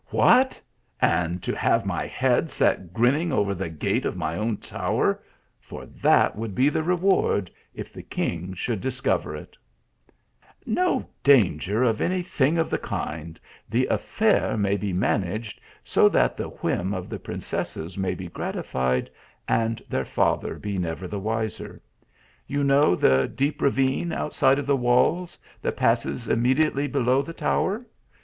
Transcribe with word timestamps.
"What, 0.07 0.59
and 0.99 1.43
to 1.43 1.55
have 1.55 1.85
my 1.85 2.07
head 2.07 2.49
set 2.49 2.91
grinning 2.91 3.31
over 3.31 3.53
the 3.53 3.69
gate 3.69 4.03
of 4.03 4.17
my 4.17 4.35
own 4.35 4.57
tower 4.57 5.21
for 5.59 5.85
that 5.85 6.35
would 6.35 6.55
be 6.55 6.69
the 6.69 6.81
rewird, 6.81 7.49
if 7.75 7.93
the 7.93 8.01
king 8.01 8.55
should 8.55 8.81
discover 8.81 9.35
it 9.35 9.55
""No 10.65 11.07
danger 11.23 11.83
of 11.83 12.01
any 12.01 12.23
thing 12.23 12.57
of 12.57 12.71
the 12.71 12.79
kind; 12.79 13.39
the 13.69 13.85
affair 13.91 14.57
may 14.57 14.75
be 14.75 14.91
managed 14.91 15.61
so 15.83 16.09
that 16.09 16.35
the 16.35 16.47
whim 16.49 16.95
of 16.95 17.07
the 17.07 17.19
princesses 17.19 17.95
may 17.95 18.15
be 18.15 18.27
gratified, 18.27 19.07
and 19.47 19.83
their 19.87 20.03
father 20.05 20.55
be 20.55 20.79
never 20.79 21.07
the 21.07 21.19
wiser. 21.19 21.79
You 22.47 22.63
know 22.63 22.95
the 22.95 23.27
deep 23.27 23.61
ravine 23.61 24.11
outside 24.11 24.57
of 24.57 24.65
the 24.65 24.75
walls, 24.75 25.37
that 25.61 25.77
passes 25.77 26.27
immediately 26.27 26.87
below 26.87 27.21
the 27.21 27.33
tower. 27.33 27.85